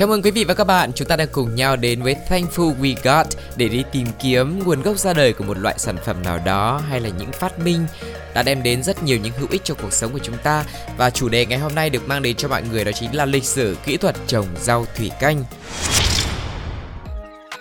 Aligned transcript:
Chào 0.00 0.08
mừng 0.08 0.22
quý 0.22 0.30
vị 0.30 0.44
và 0.44 0.54
các 0.54 0.64
bạn, 0.64 0.92
chúng 0.92 1.08
ta 1.08 1.16
đang 1.16 1.28
cùng 1.32 1.54
nhau 1.54 1.76
đến 1.76 2.02
với 2.02 2.16
Thankful 2.28 2.74
We 2.80 2.94
Got 3.02 3.26
để 3.56 3.68
đi 3.68 3.84
tìm 3.92 4.06
kiếm 4.22 4.64
nguồn 4.64 4.82
gốc 4.82 4.98
ra 4.98 5.12
đời 5.12 5.32
của 5.32 5.44
một 5.44 5.58
loại 5.58 5.74
sản 5.78 5.96
phẩm 6.04 6.22
nào 6.22 6.38
đó 6.44 6.82
hay 6.88 7.00
là 7.00 7.08
những 7.08 7.32
phát 7.32 7.58
minh 7.58 7.86
đã 8.34 8.42
đem 8.42 8.62
đến 8.62 8.82
rất 8.82 9.02
nhiều 9.02 9.18
những 9.18 9.32
hữu 9.32 9.48
ích 9.50 9.64
cho 9.64 9.74
cuộc 9.74 9.92
sống 9.92 10.12
của 10.12 10.18
chúng 10.18 10.36
ta 10.42 10.64
và 10.96 11.10
chủ 11.10 11.28
đề 11.28 11.46
ngày 11.46 11.58
hôm 11.58 11.74
nay 11.74 11.90
được 11.90 12.08
mang 12.08 12.22
đến 12.22 12.36
cho 12.36 12.48
mọi 12.48 12.62
người 12.62 12.84
đó 12.84 12.92
chính 12.92 13.16
là 13.16 13.24
lịch 13.24 13.44
sử 13.44 13.76
kỹ 13.84 13.96
thuật 13.96 14.16
trồng 14.26 14.46
rau 14.60 14.86
thủy 14.96 15.10
canh. 15.20 15.44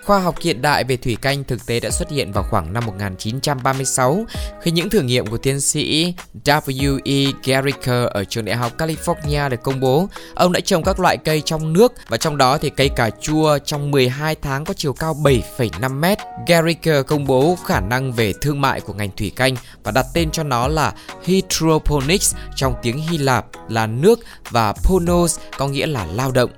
Khoa 0.09 0.19
học 0.19 0.35
hiện 0.41 0.61
đại 0.61 0.83
về 0.83 0.97
thủy 0.97 1.17
canh 1.21 1.43
thực 1.43 1.65
tế 1.65 1.79
đã 1.79 1.89
xuất 1.89 2.11
hiện 2.11 2.31
vào 2.31 2.43
khoảng 2.49 2.73
năm 2.73 2.85
1936 2.85 4.25
khi 4.61 4.71
những 4.71 4.89
thử 4.89 5.01
nghiệm 5.01 5.27
của 5.27 5.37
tiến 5.37 5.61
sĩ 5.61 6.13
W.E. 6.43 7.33
Garricker 7.43 8.07
ở 8.07 8.23
trường 8.23 8.45
đại 8.45 8.55
học 8.55 8.71
California 8.77 9.49
được 9.49 9.63
công 9.63 9.79
bố. 9.79 10.07
Ông 10.35 10.51
đã 10.51 10.59
trồng 10.59 10.83
các 10.83 10.99
loại 10.99 11.17
cây 11.17 11.41
trong 11.45 11.73
nước 11.73 11.93
và 12.07 12.17
trong 12.17 12.37
đó 12.37 12.57
thì 12.57 12.69
cây 12.69 12.89
cà 12.89 13.09
chua 13.09 13.57
trong 13.57 13.91
12 13.91 14.35
tháng 14.35 14.65
có 14.65 14.73
chiều 14.73 14.93
cao 14.93 15.15
7,5 15.23 15.99
mét. 15.99 16.17
Garricker 16.47 17.05
công 17.05 17.25
bố 17.27 17.57
khả 17.65 17.79
năng 17.79 18.13
về 18.13 18.33
thương 18.41 18.61
mại 18.61 18.81
của 18.81 18.93
ngành 18.93 19.09
thủy 19.17 19.31
canh 19.35 19.55
và 19.83 19.91
đặt 19.91 20.05
tên 20.13 20.31
cho 20.31 20.43
nó 20.43 20.67
là 20.67 20.93
hydroponics 21.23 22.35
trong 22.55 22.75
tiếng 22.81 22.97
Hy 22.97 23.17
Lạp 23.17 23.45
là 23.69 23.87
nước 23.87 24.19
và 24.49 24.73
ponos 24.73 25.39
có 25.57 25.67
nghĩa 25.67 25.85
là 25.85 26.05
lao 26.05 26.31
động. 26.31 26.49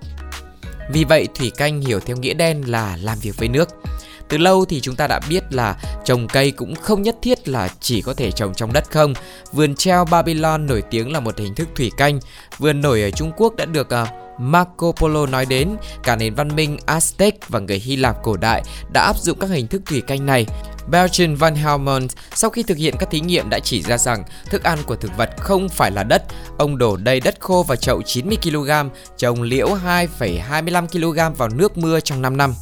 Vì 0.93 1.03
vậy 1.03 1.27
thủy 1.35 1.51
canh 1.57 1.81
hiểu 1.81 1.99
theo 1.99 2.17
nghĩa 2.17 2.33
đen 2.33 2.63
là 2.67 2.97
làm 3.01 3.19
việc 3.19 3.37
với 3.37 3.47
nước. 3.47 3.69
Từ 4.29 4.37
lâu 4.37 4.65
thì 4.65 4.81
chúng 4.81 4.95
ta 4.95 5.07
đã 5.07 5.19
biết 5.29 5.43
là 5.49 5.75
trồng 6.05 6.27
cây 6.27 6.51
cũng 6.51 6.75
không 6.75 7.01
nhất 7.01 7.15
thiết 7.21 7.47
là 7.47 7.69
chỉ 7.79 8.01
có 8.01 8.13
thể 8.13 8.31
trồng 8.31 8.53
trong 8.53 8.73
đất 8.73 8.91
không. 8.91 9.13
Vườn 9.51 9.75
treo 9.75 10.05
Babylon 10.05 10.65
nổi 10.65 10.83
tiếng 10.89 11.13
là 11.13 11.19
một 11.19 11.37
hình 11.37 11.55
thức 11.55 11.67
thủy 11.75 11.91
canh. 11.97 12.19
Vườn 12.57 12.81
nổi 12.81 13.01
ở 13.01 13.09
Trung 13.11 13.31
Quốc 13.37 13.55
đã 13.55 13.65
được 13.65 13.93
à, 13.93 14.07
Marco 14.39 14.91
Polo 14.91 15.25
nói 15.25 15.45
đến, 15.45 15.69
cả 16.03 16.15
nền 16.15 16.35
văn 16.35 16.55
minh 16.55 16.77
Aztec 16.85 17.31
và 17.47 17.59
người 17.59 17.79
Hy 17.79 17.95
Lạp 17.95 18.23
cổ 18.23 18.37
đại 18.37 18.63
đã 18.93 19.01
áp 19.01 19.17
dụng 19.17 19.39
các 19.39 19.49
hình 19.49 19.67
thức 19.67 19.81
thủy 19.85 20.01
canh 20.01 20.25
này. 20.25 20.45
Belgian 20.87 21.35
van 21.35 21.55
Helmont 21.55 22.11
sau 22.35 22.49
khi 22.49 22.63
thực 22.63 22.77
hiện 22.77 22.95
các 22.99 23.09
thí 23.11 23.19
nghiệm 23.19 23.49
đã 23.49 23.59
chỉ 23.59 23.81
ra 23.81 23.97
rằng 23.97 24.23
thức 24.45 24.63
ăn 24.63 24.79
của 24.85 24.95
thực 24.95 25.17
vật 25.17 25.29
không 25.37 25.69
phải 25.69 25.91
là 25.91 26.03
đất. 26.03 26.23
Ông 26.57 26.77
đổ 26.77 26.97
đầy 26.97 27.19
đất 27.19 27.39
khô 27.39 27.63
vào 27.67 27.75
chậu 27.75 27.99
90kg, 27.99 28.89
trồng 29.17 29.41
liễu 29.41 29.67
2,25 29.67 30.87
kg 30.87 31.37
vào 31.37 31.49
nước 31.49 31.77
mưa 31.77 31.99
trong 31.99 32.21
5 32.21 32.37
năm. 32.37 32.53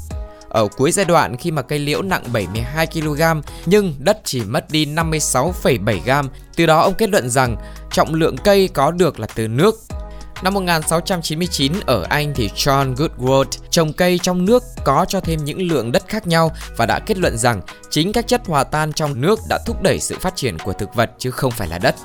Ở 0.49 0.67
cuối 0.77 0.91
giai 0.91 1.05
đoạn 1.05 1.37
khi 1.37 1.51
mà 1.51 1.61
cây 1.61 1.79
liễu 1.79 2.01
nặng 2.01 2.23
72 2.33 2.87
kg 2.87 3.21
nhưng 3.65 3.93
đất 3.99 4.21
chỉ 4.23 4.41
mất 4.41 4.71
đi 4.71 4.85
56,7 4.85 5.99
g, 6.05 6.27
từ 6.55 6.65
đó 6.65 6.79
ông 6.79 6.93
kết 6.93 7.09
luận 7.09 7.29
rằng 7.29 7.55
trọng 7.91 8.13
lượng 8.13 8.37
cây 8.37 8.69
có 8.73 8.91
được 8.91 9.19
là 9.19 9.27
từ 9.35 9.47
nước 9.47 9.75
Năm 10.43 10.53
1699 10.53 11.73
ở 11.85 12.05
Anh 12.09 12.33
thì 12.35 12.49
John 12.55 12.95
Goodwood, 12.95 13.45
trồng 13.69 13.93
cây 13.93 14.19
trong 14.23 14.45
nước 14.45 14.63
có 14.83 15.05
cho 15.07 15.19
thêm 15.19 15.43
những 15.43 15.67
lượng 15.67 15.91
đất 15.91 16.03
khác 16.07 16.27
nhau 16.27 16.51
và 16.77 16.85
đã 16.85 16.99
kết 17.05 17.17
luận 17.17 17.37
rằng 17.37 17.61
chính 17.89 18.13
các 18.13 18.27
chất 18.27 18.41
hòa 18.47 18.63
tan 18.63 18.93
trong 18.93 19.21
nước 19.21 19.39
đã 19.49 19.59
thúc 19.65 19.81
đẩy 19.81 19.99
sự 19.99 20.15
phát 20.19 20.35
triển 20.35 20.57
của 20.59 20.73
thực 20.73 20.95
vật 20.95 21.11
chứ 21.17 21.31
không 21.31 21.51
phải 21.51 21.67
là 21.67 21.77
đất. 21.77 21.95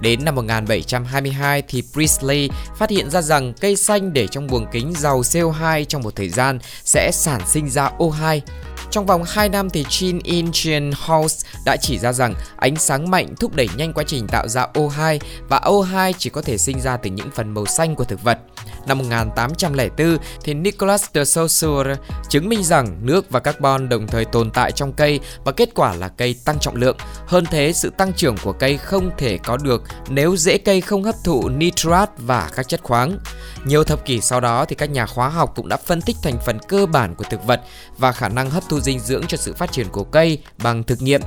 Đến 0.00 0.24
năm 0.24 0.34
1722 0.34 1.62
thì 1.62 1.82
Priestley 1.92 2.50
phát 2.76 2.90
hiện 2.90 3.10
ra 3.10 3.22
rằng 3.22 3.52
cây 3.60 3.76
xanh 3.76 4.12
để 4.12 4.26
trong 4.26 4.46
buồng 4.46 4.66
kính 4.72 4.92
giàu 4.96 5.20
CO2 5.20 5.84
trong 5.84 6.02
một 6.02 6.16
thời 6.16 6.28
gian 6.28 6.58
sẽ 6.84 7.10
sản 7.12 7.40
sinh 7.46 7.70
ra 7.70 7.90
O2 7.98 8.40
trong 8.90 9.06
vòng 9.06 9.24
2 9.26 9.48
năm 9.48 9.70
thì 9.70 9.84
Chin 9.88 10.18
In 10.18 10.46
House 11.06 11.48
đã 11.64 11.76
chỉ 11.80 11.98
ra 11.98 12.12
rằng 12.12 12.34
ánh 12.56 12.76
sáng 12.76 13.10
mạnh 13.10 13.34
thúc 13.40 13.54
đẩy 13.54 13.68
nhanh 13.76 13.92
quá 13.92 14.04
trình 14.06 14.26
tạo 14.26 14.48
ra 14.48 14.66
O2 14.74 15.18
và 15.48 15.58
O2 15.58 16.12
chỉ 16.18 16.30
có 16.30 16.42
thể 16.42 16.58
sinh 16.58 16.80
ra 16.80 16.96
từ 16.96 17.10
những 17.10 17.30
phần 17.34 17.54
màu 17.54 17.66
xanh 17.66 17.94
của 17.94 18.04
thực 18.04 18.22
vật. 18.22 18.38
Năm 18.86 18.98
1804 18.98 20.18
thì 20.44 20.54
Nicolas 20.54 21.04
de 21.14 21.24
Saussure 21.24 21.94
chứng 22.28 22.48
minh 22.48 22.64
rằng 22.64 22.98
nước 23.02 23.30
và 23.30 23.40
carbon 23.40 23.88
đồng 23.88 24.06
thời 24.06 24.24
tồn 24.24 24.50
tại 24.50 24.72
trong 24.72 24.92
cây 24.92 25.20
và 25.44 25.52
kết 25.52 25.68
quả 25.74 25.94
là 25.94 26.08
cây 26.08 26.36
tăng 26.44 26.58
trọng 26.58 26.76
lượng. 26.76 26.96
Hơn 27.26 27.44
thế, 27.50 27.72
sự 27.72 27.90
tăng 27.98 28.12
trưởng 28.12 28.36
của 28.42 28.52
cây 28.52 28.76
không 28.76 29.10
thể 29.18 29.38
có 29.38 29.56
được 29.56 29.82
nếu 30.08 30.36
rễ 30.36 30.58
cây 30.58 30.80
không 30.80 31.02
hấp 31.02 31.14
thụ 31.24 31.48
nitrat 31.48 32.10
và 32.18 32.50
các 32.56 32.68
chất 32.68 32.82
khoáng. 32.82 33.18
Nhiều 33.64 33.84
thập 33.84 34.04
kỷ 34.04 34.20
sau 34.20 34.40
đó 34.40 34.64
thì 34.64 34.74
các 34.74 34.90
nhà 34.90 35.06
khoa 35.06 35.28
học 35.28 35.52
cũng 35.56 35.68
đã 35.68 35.76
phân 35.76 36.02
tích 36.02 36.16
thành 36.22 36.38
phần 36.46 36.58
cơ 36.68 36.86
bản 36.86 37.14
của 37.14 37.24
thực 37.30 37.44
vật 37.44 37.60
và 37.98 38.12
khả 38.12 38.28
năng 38.28 38.50
hấp 38.50 38.62
thu 38.68 38.80
dinh 38.80 39.00
dưỡng 39.00 39.26
cho 39.28 39.36
sự 39.36 39.54
phát 39.54 39.72
triển 39.72 39.86
của 39.88 40.04
cây 40.04 40.38
bằng 40.62 40.82
thực 40.82 41.02
nghiệm. 41.02 41.20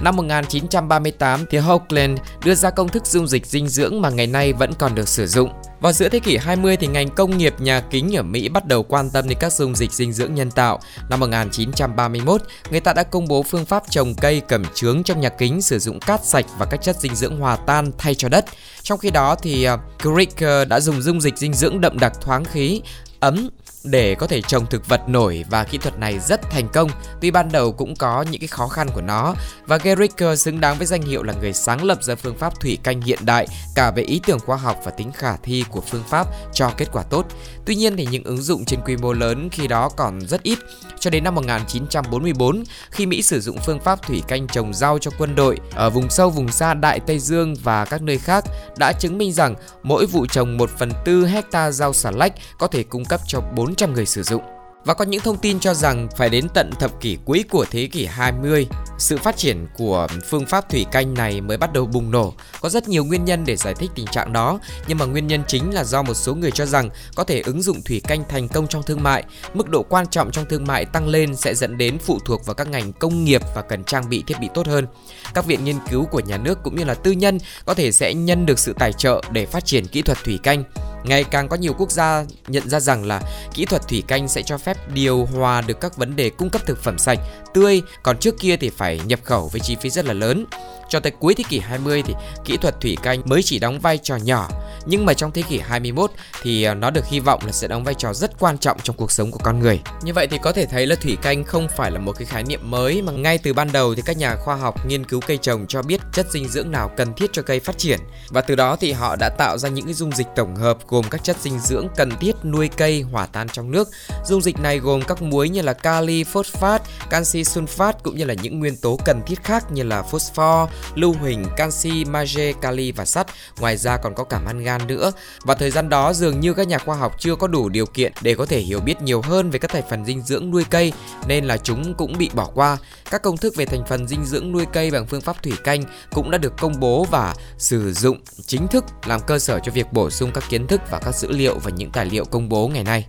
Năm 0.00 0.16
1938 0.16 1.44
thì 1.50 1.58
Hoagland 1.58 2.18
đưa 2.44 2.54
ra 2.54 2.70
công 2.70 2.88
thức 2.88 3.06
dung 3.06 3.28
dịch 3.28 3.46
dinh 3.46 3.68
dưỡng 3.68 4.02
mà 4.02 4.10
ngày 4.10 4.26
nay 4.26 4.52
vẫn 4.52 4.72
còn 4.78 4.94
được 4.94 5.08
sử 5.08 5.26
dụng. 5.26 5.50
Vào 5.80 5.92
giữa 5.92 6.08
thế 6.08 6.18
kỷ 6.18 6.36
20 6.36 6.76
thì 6.76 6.86
ngành 6.86 7.08
công 7.08 7.38
nghiệp 7.38 7.60
nhà 7.60 7.80
kính 7.80 8.16
ở 8.16 8.22
Mỹ 8.22 8.48
bắt 8.48 8.66
đầu 8.66 8.82
quan 8.82 9.10
tâm 9.10 9.28
đến 9.28 9.38
các 9.40 9.52
dung 9.52 9.76
dịch 9.76 9.92
dinh 9.92 10.12
dưỡng 10.12 10.34
nhân 10.34 10.50
tạo. 10.50 10.80
Năm 11.10 11.20
1931, 11.20 12.42
người 12.70 12.80
ta 12.80 12.92
đã 12.92 13.02
công 13.02 13.28
bố 13.28 13.42
phương 13.42 13.64
pháp 13.64 13.82
trồng 13.90 14.14
cây 14.14 14.42
cẩm 14.48 14.64
trướng 14.74 15.02
trong 15.02 15.20
nhà 15.20 15.28
kính 15.28 15.62
sử 15.62 15.78
dụng 15.78 16.00
cát 16.00 16.24
sạch 16.24 16.44
và 16.58 16.66
các 16.66 16.82
chất 16.82 16.96
dinh 17.00 17.14
dưỡng 17.14 17.40
hòa 17.40 17.56
tan 17.56 17.90
thay 17.98 18.14
cho 18.14 18.28
đất. 18.28 18.44
Trong 18.82 18.98
khi 18.98 19.10
đó 19.10 19.36
thì 19.42 19.64
ờ, 19.64 19.78
Crick 20.02 20.40
ờ, 20.40 20.64
đã 20.64 20.80
dùng 20.80 21.02
dung 21.02 21.20
dịch 21.20 21.38
dinh 21.38 21.52
dưỡng 21.52 21.80
đậm 21.80 21.98
đặc 21.98 22.12
thoáng 22.20 22.44
khí 22.44 22.80
ấm 23.20 23.48
để 23.84 24.14
có 24.14 24.26
thể 24.26 24.42
trồng 24.42 24.66
thực 24.66 24.88
vật 24.88 25.08
nổi 25.08 25.44
và 25.50 25.64
kỹ 25.64 25.78
thuật 25.78 25.98
này 25.98 26.18
rất 26.18 26.40
thành 26.50 26.68
công 26.72 26.90
tuy 27.20 27.30
ban 27.30 27.52
đầu 27.52 27.72
cũng 27.72 27.96
có 27.96 28.22
những 28.30 28.40
cái 28.40 28.48
khó 28.48 28.68
khăn 28.68 28.88
của 28.94 29.00
nó 29.00 29.34
và 29.66 29.76
Gericker 29.76 30.40
xứng 30.40 30.60
đáng 30.60 30.78
với 30.78 30.86
danh 30.86 31.02
hiệu 31.02 31.22
là 31.22 31.34
người 31.40 31.52
sáng 31.52 31.84
lập 31.84 32.02
ra 32.02 32.14
phương 32.14 32.38
pháp 32.38 32.60
thủy 32.60 32.78
canh 32.82 33.00
hiện 33.00 33.18
đại, 33.24 33.46
cả 33.74 33.90
về 33.90 34.02
ý 34.02 34.20
tưởng 34.26 34.38
khoa 34.40 34.56
học 34.56 34.80
và 34.84 34.90
tính 34.90 35.12
khả 35.12 35.36
thi 35.36 35.64
của 35.70 35.80
phương 35.80 36.04
pháp 36.08 36.26
cho 36.54 36.70
kết 36.76 36.88
quả 36.92 37.02
tốt. 37.02 37.26
Tuy 37.66 37.74
nhiên 37.74 37.96
thì 37.96 38.06
những 38.10 38.24
ứng 38.24 38.42
dụng 38.42 38.64
trên 38.64 38.80
quy 38.84 38.96
mô 38.96 39.12
lớn 39.12 39.48
khi 39.52 39.66
đó 39.66 39.88
còn 39.96 40.20
rất 40.20 40.42
ít 40.42 40.58
cho 41.00 41.10
đến 41.10 41.24
năm 41.24 41.34
1944 41.34 42.64
khi 42.90 43.06
Mỹ 43.06 43.22
sử 43.22 43.40
dụng 43.40 43.58
phương 43.66 43.80
pháp 43.80 44.02
thủy 44.02 44.22
canh 44.28 44.46
trồng 44.46 44.74
rau 44.74 44.98
cho 44.98 45.10
quân 45.18 45.34
đội 45.34 45.58
ở 45.74 45.90
vùng 45.90 46.10
sâu, 46.10 46.30
vùng 46.30 46.48
xa 46.48 46.74
Đại 46.74 47.00
Tây 47.00 47.18
Dương 47.18 47.54
và 47.62 47.84
các 47.84 48.02
nơi 48.02 48.18
khác, 48.18 48.44
đã 48.78 48.92
chứng 48.92 49.18
minh 49.18 49.32
rằng 49.32 49.54
mỗi 49.82 50.06
vụ 50.06 50.26
trồng 50.26 50.56
1 50.56 50.70
phần 50.78 50.90
4 51.06 51.24
hecta 51.24 51.70
rau 51.70 51.92
xà 51.92 52.10
lách 52.10 52.32
có 52.58 52.66
thể 52.66 52.82
cung 52.82 53.04
cấp 53.04 53.20
cho 53.26 53.40
400 53.40 53.94
người 53.94 54.06
sử 54.06 54.22
dụng. 54.22 54.55
Và 54.86 54.94
có 54.94 55.04
những 55.04 55.20
thông 55.20 55.38
tin 55.38 55.60
cho 55.60 55.74
rằng 55.74 56.08
phải 56.16 56.28
đến 56.28 56.48
tận 56.54 56.70
thập 56.80 57.00
kỷ 57.00 57.18
cuối 57.24 57.44
của 57.50 57.66
thế 57.70 57.88
kỷ 57.92 58.06
20, 58.06 58.66
sự 58.98 59.16
phát 59.16 59.36
triển 59.36 59.66
của 59.76 60.06
phương 60.30 60.46
pháp 60.46 60.70
thủy 60.70 60.86
canh 60.92 61.14
này 61.14 61.40
mới 61.40 61.56
bắt 61.56 61.72
đầu 61.72 61.86
bùng 61.86 62.10
nổ. 62.10 62.34
Có 62.60 62.68
rất 62.68 62.88
nhiều 62.88 63.04
nguyên 63.04 63.24
nhân 63.24 63.44
để 63.44 63.56
giải 63.56 63.74
thích 63.74 63.90
tình 63.94 64.06
trạng 64.06 64.32
đó, 64.32 64.58
nhưng 64.88 64.98
mà 64.98 65.04
nguyên 65.04 65.26
nhân 65.26 65.42
chính 65.46 65.74
là 65.74 65.84
do 65.84 66.02
một 66.02 66.14
số 66.14 66.34
người 66.34 66.50
cho 66.50 66.66
rằng 66.66 66.90
có 67.14 67.24
thể 67.24 67.40
ứng 67.40 67.62
dụng 67.62 67.82
thủy 67.82 68.00
canh 68.00 68.24
thành 68.28 68.48
công 68.48 68.66
trong 68.68 68.82
thương 68.82 69.02
mại, 69.02 69.24
mức 69.54 69.68
độ 69.68 69.82
quan 69.82 70.06
trọng 70.06 70.30
trong 70.30 70.44
thương 70.48 70.66
mại 70.66 70.84
tăng 70.84 71.08
lên 71.08 71.36
sẽ 71.36 71.54
dẫn 71.54 71.78
đến 71.78 71.98
phụ 71.98 72.18
thuộc 72.24 72.46
vào 72.46 72.54
các 72.54 72.68
ngành 72.68 72.92
công 72.92 73.24
nghiệp 73.24 73.42
và 73.54 73.62
cần 73.62 73.84
trang 73.84 74.08
bị 74.08 74.24
thiết 74.26 74.40
bị 74.40 74.48
tốt 74.54 74.66
hơn. 74.66 74.86
Các 75.34 75.46
viện 75.46 75.64
nghiên 75.64 75.76
cứu 75.90 76.04
của 76.04 76.20
nhà 76.20 76.36
nước 76.36 76.58
cũng 76.62 76.76
như 76.76 76.84
là 76.84 76.94
tư 76.94 77.10
nhân 77.10 77.38
có 77.64 77.74
thể 77.74 77.92
sẽ 77.92 78.14
nhân 78.14 78.46
được 78.46 78.58
sự 78.58 78.74
tài 78.78 78.92
trợ 78.92 79.22
để 79.30 79.46
phát 79.46 79.64
triển 79.64 79.86
kỹ 79.86 80.02
thuật 80.02 80.18
thủy 80.24 80.38
canh. 80.42 80.64
Ngày 81.06 81.24
càng 81.24 81.48
có 81.48 81.56
nhiều 81.56 81.74
quốc 81.78 81.90
gia 81.90 82.24
nhận 82.48 82.68
ra 82.68 82.80
rằng 82.80 83.04
là 83.04 83.20
kỹ 83.54 83.64
thuật 83.64 83.88
thủy 83.88 84.02
canh 84.06 84.28
sẽ 84.28 84.42
cho 84.42 84.58
phép 84.58 84.76
điều 84.92 85.24
hòa 85.24 85.60
được 85.60 85.80
các 85.80 85.96
vấn 85.96 86.16
đề 86.16 86.30
cung 86.30 86.50
cấp 86.50 86.62
thực 86.66 86.82
phẩm 86.82 86.98
sạch, 86.98 87.18
tươi, 87.54 87.82
còn 88.02 88.18
trước 88.18 88.38
kia 88.38 88.56
thì 88.56 88.70
phải 88.70 89.00
nhập 89.06 89.20
khẩu 89.24 89.48
với 89.48 89.60
chi 89.60 89.76
phí 89.80 89.90
rất 89.90 90.04
là 90.04 90.12
lớn. 90.12 90.46
Cho 90.88 91.00
tới 91.00 91.12
cuối 91.20 91.34
thế 91.34 91.44
kỷ 91.48 91.58
20 91.58 92.02
thì 92.02 92.14
kỹ 92.44 92.56
thuật 92.56 92.80
thủy 92.80 92.96
canh 93.02 93.22
mới 93.24 93.42
chỉ 93.42 93.58
đóng 93.58 93.80
vai 93.80 93.98
trò 93.98 94.16
nhỏ, 94.16 94.48
nhưng 94.86 95.06
mà 95.06 95.14
trong 95.14 95.32
thế 95.32 95.42
kỷ 95.42 95.58
21 95.58 96.10
thì 96.42 96.62
ờ, 96.62 96.74
nó 96.74 96.90
được 96.90 97.06
hy 97.06 97.20
vọng 97.20 97.40
là 97.46 97.52
sẽ 97.52 97.68
đóng 97.68 97.84
vai 97.84 97.94
trò 97.94 98.14
rất 98.14 98.30
quan 98.38 98.58
trọng 98.58 98.78
trong 98.82 98.96
cuộc 98.96 99.12
sống 99.12 99.30
của 99.30 99.38
con 99.42 99.58
người. 99.58 99.80
Như 100.02 100.12
vậy 100.12 100.26
thì 100.26 100.38
có 100.42 100.52
thể 100.52 100.66
thấy 100.66 100.86
là 100.86 100.96
thủy 100.96 101.16
canh 101.22 101.44
không 101.44 101.68
phải 101.76 101.90
là 101.90 101.98
một 101.98 102.12
cái 102.18 102.26
khái 102.26 102.42
niệm 102.42 102.70
mới 102.70 103.02
mà 103.02 103.12
ngay 103.12 103.38
từ 103.38 103.52
ban 103.52 103.72
đầu 103.72 103.94
thì 103.94 104.02
các 104.06 104.16
nhà 104.16 104.36
khoa 104.36 104.56
học 104.56 104.86
nghiên 104.86 105.04
cứu 105.04 105.20
cây 105.26 105.36
trồng 105.36 105.66
cho 105.68 105.82
biết 105.82 106.00
chất 106.12 106.26
dinh 106.30 106.48
dưỡng 106.48 106.70
nào 106.70 106.90
cần 106.96 107.14
thiết 107.14 107.30
cho 107.32 107.42
cây 107.42 107.60
phát 107.60 107.78
triển 107.78 108.00
và 108.28 108.40
từ 108.40 108.54
đó 108.54 108.76
thì 108.80 108.92
họ 108.92 109.16
đã 109.16 109.30
tạo 109.38 109.58
ra 109.58 109.68
những 109.68 109.84
cái 109.84 109.94
dung 109.94 110.12
dịch 110.12 110.26
tổng 110.36 110.56
hợp 110.56 110.78
gồm 110.88 111.04
các 111.10 111.24
chất 111.24 111.36
dinh 111.40 111.58
dưỡng 111.58 111.88
cần 111.96 112.10
thiết 112.20 112.32
nuôi 112.44 112.68
cây 112.76 113.02
hòa 113.02 113.26
tan 113.26 113.48
trong 113.48 113.70
nước. 113.70 113.88
Dung 114.26 114.42
dịch 114.42 114.60
này 114.60 114.78
gồm 114.78 115.02
các 115.02 115.22
muối 115.22 115.48
như 115.48 115.62
là 115.62 115.72
kali, 115.72 116.24
phosphat, 116.24 116.82
canxi 117.10 117.42
sunfat 117.42 117.92
cũng 118.02 118.16
như 118.16 118.24
là 118.24 118.34
những 118.34 118.58
nguyên 118.58 118.76
tố 118.76 118.98
cần 119.04 119.20
thiết 119.26 119.44
khác 119.44 119.72
như 119.72 119.82
là 119.82 120.02
phosphor, 120.02 120.68
lưu 120.94 121.12
huỳnh, 121.12 121.44
canxi, 121.56 122.04
magie, 122.04 122.52
kali 122.52 122.92
và 122.92 123.04
sắt. 123.04 123.26
Ngoài 123.60 123.76
ra 123.76 123.96
còn 123.96 124.14
có 124.14 124.24
cả 124.24 124.38
mangan 124.38 124.75
gian 124.78 124.86
nữa. 124.88 125.12
Và 125.42 125.54
thời 125.54 125.70
gian 125.70 125.88
đó 125.88 126.12
dường 126.12 126.40
như 126.40 126.54
các 126.54 126.68
nhà 126.68 126.78
khoa 126.78 126.96
học 126.96 127.16
chưa 127.18 127.36
có 127.36 127.46
đủ 127.46 127.68
điều 127.68 127.86
kiện 127.86 128.12
để 128.20 128.34
có 128.34 128.46
thể 128.46 128.60
hiểu 128.60 128.80
biết 128.80 129.02
nhiều 129.02 129.22
hơn 129.22 129.50
về 129.50 129.58
các 129.58 129.70
thành 129.70 129.82
phần 129.90 130.04
dinh 130.04 130.22
dưỡng 130.22 130.50
nuôi 130.50 130.64
cây, 130.70 130.92
nên 131.26 131.44
là 131.44 131.56
chúng 131.56 131.94
cũng 131.94 132.18
bị 132.18 132.30
bỏ 132.34 132.50
qua. 132.54 132.78
Các 133.10 133.22
công 133.22 133.36
thức 133.36 133.56
về 133.56 133.66
thành 133.66 133.86
phần 133.88 134.08
dinh 134.08 134.24
dưỡng 134.24 134.52
nuôi 134.52 134.66
cây 134.72 134.90
bằng 134.90 135.06
phương 135.06 135.20
pháp 135.20 135.42
thủy 135.42 135.52
canh 135.64 135.82
cũng 136.12 136.30
đã 136.30 136.38
được 136.38 136.52
công 136.58 136.80
bố 136.80 137.06
và 137.10 137.34
sử 137.58 137.92
dụng 137.92 138.18
chính 138.46 138.68
thức 138.68 138.84
làm 139.06 139.20
cơ 139.26 139.38
sở 139.38 139.60
cho 139.64 139.72
việc 139.72 139.92
bổ 139.92 140.10
sung 140.10 140.30
các 140.34 140.44
kiến 140.48 140.66
thức 140.66 140.80
và 140.90 140.98
các 140.98 141.14
dữ 141.14 141.28
liệu 141.28 141.58
và 141.58 141.70
những 141.70 141.90
tài 141.90 142.06
liệu 142.06 142.24
công 142.24 142.48
bố 142.48 142.68
ngày 142.68 142.84
nay 142.84 143.06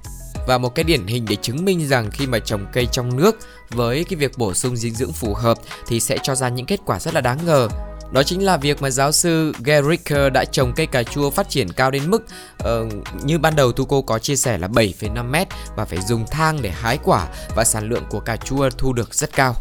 và 0.48 0.58
một 0.58 0.75
cái 0.75 0.84
điển 0.84 1.08
hình 1.08 1.25
để 1.30 1.36
chứng 1.36 1.66
minh 1.66 1.88
rằng 1.88 2.12
khi 2.12 2.28
mà 2.28 2.40
trồng 2.40 2.66
cây 2.74 2.88
trong 2.92 3.18
nước 3.18 3.38
với 3.69 4.04
cái 4.04 4.18
việc 4.18 4.38
bổ 4.38 4.54
sung 4.54 4.78
dinh 4.78 4.94
dưỡng 4.94 5.12
phù 5.12 5.34
hợp 5.34 5.58
thì 5.88 6.00
sẽ 6.00 6.18
cho 6.24 6.36
ra 6.36 6.50
những 6.50 6.66
kết 6.66 6.80
quả 6.86 7.00
rất 7.00 7.14
là 7.14 7.22
đáng 7.22 7.40
ngờ 7.46 7.68
đó 8.12 8.24
chính 8.24 8.45
là 8.45 8.57
việc 8.57 8.81
mà 8.81 8.89
giáo 8.89 9.12
sư 9.12 9.54
Gary 9.63 9.98
ờ, 10.09 10.30
đã 10.30 10.45
trồng 10.45 10.74
cây 10.75 10.86
cà 10.86 11.04
chua 11.04 11.30
phát 11.30 11.50
triển 11.50 11.71
cao 11.71 11.92
đến 11.92 12.09
mức 12.09 12.24
uh, 12.63 12.94
như 13.24 13.39
ban 13.39 13.56
đầu 13.56 13.71
Thu 13.71 13.86
cô 13.86 14.01
có 14.01 14.19
chia 14.19 14.36
sẻ 14.36 14.57
là 14.57 14.68
7,5 14.68 15.30
mét 15.30 15.48
và 15.75 15.86
phải 15.86 16.00
dùng 16.01 16.25
thang 16.31 16.62
để 16.62 16.69
hái 16.69 16.98
quả 17.04 17.27
và 17.56 17.63
sản 17.63 17.89
lượng 17.89 18.04
của 18.09 18.19
cà 18.19 18.36
chua 18.36 18.69
thu 18.77 18.94
được 18.94 19.13
rất 19.13 19.33
cao. 19.33 19.56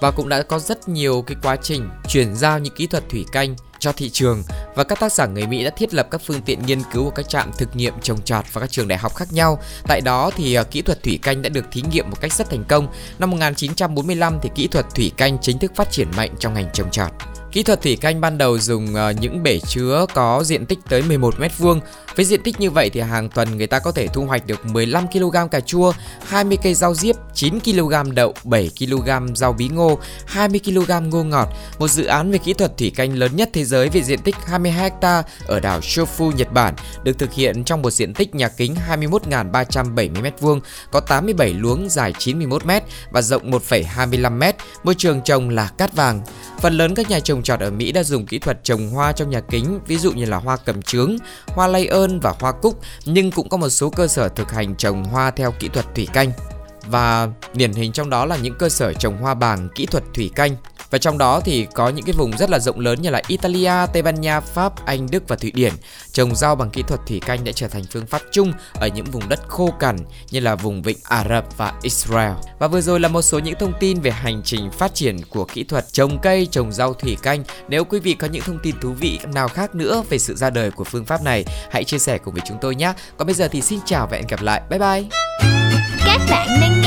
Và 0.00 0.10
cũng 0.10 0.28
đã 0.28 0.42
có 0.42 0.58
rất 0.58 0.88
nhiều 0.88 1.22
cái 1.26 1.36
quá 1.42 1.56
trình 1.56 1.88
chuyển 2.08 2.34
giao 2.34 2.58
những 2.58 2.74
kỹ 2.74 2.86
thuật 2.86 3.08
thủy 3.08 3.24
canh 3.32 3.56
cho 3.78 3.92
thị 3.92 4.10
trường 4.10 4.42
và 4.74 4.84
các 4.84 5.00
tác 5.00 5.12
giả 5.12 5.26
người 5.26 5.46
Mỹ 5.46 5.64
đã 5.64 5.70
thiết 5.70 5.94
lập 5.94 6.08
các 6.10 6.20
phương 6.24 6.42
tiện 6.42 6.66
nghiên 6.66 6.82
cứu 6.92 7.04
của 7.04 7.10
các 7.10 7.28
trạm 7.28 7.50
thực 7.58 7.76
nghiệm 7.76 7.94
trồng 8.02 8.22
trọt 8.22 8.44
và 8.52 8.60
các 8.60 8.70
trường 8.70 8.88
đại 8.88 8.98
học 8.98 9.14
khác 9.14 9.32
nhau. 9.32 9.58
Tại 9.88 10.00
đó 10.00 10.30
thì 10.36 10.54
ờ, 10.54 10.64
kỹ 10.64 10.82
thuật 10.82 11.02
thủy 11.02 11.18
canh 11.22 11.42
đã 11.42 11.48
được 11.48 11.64
thí 11.72 11.82
nghiệm 11.92 12.10
một 12.10 12.20
cách 12.20 12.32
rất 12.32 12.50
thành 12.50 12.64
công. 12.68 12.88
Năm 13.18 13.30
1945 13.30 14.38
thì 14.42 14.50
kỹ 14.54 14.66
thuật 14.66 14.86
thủy 14.94 15.12
canh 15.16 15.38
chính 15.38 15.58
thức 15.58 15.72
phát 15.76 15.90
triển 15.90 16.08
mạnh 16.16 16.30
trong 16.38 16.54
ngành 16.54 16.70
trồng 16.72 16.90
trọt. 16.90 17.10
Kỹ 17.52 17.62
thuật 17.62 17.82
thủy 17.82 17.96
canh 18.00 18.20
ban 18.20 18.38
đầu 18.38 18.58
dùng 18.58 18.94
ờ, 18.94 19.10
những 19.10 19.42
bể 19.42 19.60
chứa 19.60 20.06
có 20.14 20.42
diện 20.44 20.66
tích 20.66 20.78
tới 20.88 21.02
11 21.02 21.40
mét 21.40 21.58
vuông. 21.58 21.80
Với 22.16 22.24
diện 22.24 22.42
tích 22.42 22.60
như 22.60 22.70
vậy 22.70 22.90
thì 22.90 23.00
hàng 23.00 23.28
tuần 23.28 23.56
người 23.56 23.66
ta 23.66 23.78
có 23.78 23.92
thể 23.92 24.08
thu 24.08 24.24
hoạch 24.24 24.46
được 24.46 24.66
15 24.66 25.06
kg 25.08 25.36
cà 25.50 25.60
chua, 25.60 25.92
20 26.26 26.58
cây 26.62 26.74
rau 26.74 26.94
diếp, 26.94 27.16
9 27.34 27.60
kg 27.60 28.14
đậu, 28.14 28.34
7 28.44 28.70
kg 28.78 29.34
rau 29.34 29.52
bí 29.52 29.68
ngô, 29.68 29.98
20 30.26 30.60
kg 30.64 31.10
ngô 31.10 31.24
ngọt. 31.24 31.48
Một 31.78 31.88
dự 31.88 32.04
án 32.04 32.30
về 32.30 32.38
kỹ 32.38 32.52
thuật 32.52 32.76
thủy 32.78 32.92
canh 32.96 33.18
lớn 33.18 33.36
nhất 33.36 33.50
thế 33.52 33.64
giới 33.64 33.88
về 33.88 34.02
diện 34.02 34.18
tích 34.18 34.36
22 34.46 34.90
ha 35.02 35.22
ở 35.46 35.60
đảo 35.60 35.80
Shofu, 35.80 36.32
Nhật 36.32 36.52
Bản 36.52 36.74
được 37.02 37.18
thực 37.18 37.32
hiện 37.32 37.64
trong 37.64 37.82
một 37.82 37.90
diện 37.90 38.14
tích 38.14 38.34
nhà 38.34 38.48
kính 38.48 38.74
21.370 38.88 40.12
m2, 40.12 40.60
có 40.90 41.00
87 41.00 41.54
luống 41.54 41.88
dài 41.88 42.12
91 42.18 42.66
m 42.66 42.70
và 43.10 43.22
rộng 43.22 43.50
1,25 43.50 44.38
m. 44.38 44.42
Môi 44.84 44.94
trường 44.94 45.20
trồng 45.22 45.48
là 45.48 45.68
cát 45.78 45.96
vàng. 45.96 46.20
Phần 46.60 46.74
lớn 46.74 46.94
các 46.94 47.10
nhà 47.10 47.20
trồng 47.20 47.41
trọt 47.42 47.60
ở 47.60 47.70
Mỹ 47.70 47.92
đã 47.92 48.02
dùng 48.02 48.26
kỹ 48.26 48.38
thuật 48.38 48.64
trồng 48.64 48.90
hoa 48.90 49.12
trong 49.12 49.30
nhà 49.30 49.40
kính, 49.40 49.80
ví 49.86 49.98
dụ 49.98 50.12
như 50.12 50.24
là 50.24 50.36
hoa 50.36 50.56
cầm 50.56 50.82
trướng, 50.82 51.16
hoa 51.46 51.66
lay 51.66 51.86
ơn 51.86 52.20
và 52.20 52.34
hoa 52.40 52.52
cúc, 52.52 52.80
nhưng 53.04 53.30
cũng 53.30 53.48
có 53.48 53.56
một 53.56 53.68
số 53.68 53.90
cơ 53.90 54.08
sở 54.08 54.28
thực 54.28 54.52
hành 54.52 54.74
trồng 54.76 55.04
hoa 55.04 55.30
theo 55.30 55.52
kỹ 55.58 55.68
thuật 55.68 55.94
thủy 55.94 56.08
canh. 56.12 56.32
Và 56.86 57.28
điển 57.54 57.72
hình 57.72 57.92
trong 57.92 58.10
đó 58.10 58.26
là 58.26 58.36
những 58.36 58.54
cơ 58.58 58.68
sở 58.68 58.92
trồng 58.92 59.16
hoa 59.16 59.34
bàng 59.34 59.68
kỹ 59.74 59.86
thuật 59.86 60.04
thủy 60.14 60.30
canh 60.34 60.56
và 60.92 60.98
trong 60.98 61.18
đó 61.18 61.40
thì 61.44 61.66
có 61.74 61.88
những 61.88 62.04
cái 62.04 62.12
vùng 62.12 62.36
rất 62.36 62.50
là 62.50 62.58
rộng 62.58 62.80
lớn 62.80 63.02
như 63.02 63.10
là 63.10 63.22
Italia, 63.26 63.72
Tây 63.92 64.02
Ban 64.02 64.20
Nha, 64.20 64.40
Pháp, 64.40 64.86
Anh, 64.86 65.10
Đức 65.10 65.28
và 65.28 65.36
Thụy 65.36 65.50
Điển. 65.50 65.72
Trồng 66.12 66.34
rau 66.34 66.54
bằng 66.54 66.70
kỹ 66.70 66.82
thuật 66.88 67.00
thủy 67.06 67.20
canh 67.26 67.44
đã 67.44 67.52
trở 67.52 67.68
thành 67.68 67.84
phương 67.90 68.06
pháp 68.06 68.22
chung 68.32 68.52
ở 68.74 68.86
những 68.86 69.04
vùng 69.04 69.28
đất 69.28 69.40
khô 69.48 69.70
cằn 69.78 69.96
như 70.30 70.40
là 70.40 70.54
vùng 70.54 70.82
vịnh 70.82 70.98
Ả 71.04 71.24
Rập 71.28 71.56
và 71.56 71.72
Israel. 71.82 72.32
Và 72.58 72.68
vừa 72.68 72.80
rồi 72.80 73.00
là 73.00 73.08
một 73.08 73.22
số 73.22 73.38
những 73.38 73.54
thông 73.58 73.72
tin 73.80 74.00
về 74.00 74.10
hành 74.10 74.42
trình 74.44 74.70
phát 74.70 74.94
triển 74.94 75.16
của 75.30 75.44
kỹ 75.44 75.64
thuật 75.64 75.92
trồng 75.92 76.18
cây, 76.18 76.48
trồng 76.50 76.72
rau 76.72 76.94
thủy 76.94 77.16
canh. 77.22 77.44
Nếu 77.68 77.84
quý 77.84 78.00
vị 78.00 78.14
có 78.14 78.26
những 78.26 78.42
thông 78.42 78.58
tin 78.62 78.80
thú 78.80 78.92
vị 78.92 79.18
nào 79.34 79.48
khác 79.48 79.74
nữa 79.74 80.02
về 80.10 80.18
sự 80.18 80.34
ra 80.34 80.50
đời 80.50 80.70
của 80.70 80.84
phương 80.84 81.04
pháp 81.04 81.22
này, 81.22 81.44
hãy 81.70 81.84
chia 81.84 81.98
sẻ 81.98 82.18
cùng 82.18 82.34
với 82.34 82.42
chúng 82.46 82.58
tôi 82.60 82.74
nhé. 82.74 82.92
Còn 83.16 83.26
bây 83.26 83.34
giờ 83.34 83.48
thì 83.48 83.62
xin 83.62 83.78
chào 83.86 84.06
và 84.10 84.16
hẹn 84.16 84.26
gặp 84.26 84.42
lại. 84.42 84.62
Bye 84.70 84.78
bye. 84.78 85.02
Các 86.06 86.20
bạn 86.30 86.81